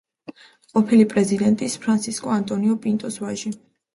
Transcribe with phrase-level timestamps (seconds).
[0.77, 3.55] ყოფილი პრეზიდენტის ფრანსისკო ანტონიო პინტოს ვაჟი.